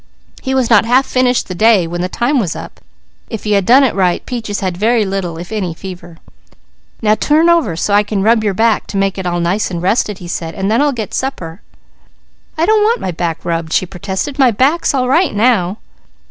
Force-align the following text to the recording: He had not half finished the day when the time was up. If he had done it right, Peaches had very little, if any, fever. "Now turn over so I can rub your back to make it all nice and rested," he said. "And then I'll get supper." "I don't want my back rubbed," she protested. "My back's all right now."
He 0.41 0.49
had 0.49 0.69
not 0.71 0.83
half 0.85 1.05
finished 1.05 1.47
the 1.47 1.53
day 1.53 1.85
when 1.85 2.01
the 2.01 2.09
time 2.09 2.39
was 2.39 2.55
up. 2.55 2.79
If 3.29 3.43
he 3.43 3.51
had 3.51 3.67
done 3.67 3.83
it 3.83 3.93
right, 3.93 4.25
Peaches 4.25 4.61
had 4.61 4.75
very 4.75 5.05
little, 5.05 5.37
if 5.37 5.51
any, 5.51 5.75
fever. 5.75 6.17
"Now 7.03 7.13
turn 7.13 7.49
over 7.51 7.75
so 7.75 7.93
I 7.93 8.01
can 8.01 8.23
rub 8.23 8.43
your 8.43 8.55
back 8.55 8.87
to 8.87 8.97
make 8.97 9.19
it 9.19 9.27
all 9.27 9.39
nice 9.39 9.69
and 9.69 9.79
rested," 9.79 10.17
he 10.17 10.27
said. 10.27 10.55
"And 10.55 10.71
then 10.71 10.81
I'll 10.81 10.91
get 10.91 11.13
supper." 11.13 11.61
"I 12.57 12.65
don't 12.65 12.81
want 12.81 12.99
my 12.99 13.11
back 13.11 13.45
rubbed," 13.45 13.73
she 13.73 13.85
protested. 13.85 14.39
"My 14.39 14.49
back's 14.49 14.95
all 14.95 15.07
right 15.07 15.35
now." 15.35 15.77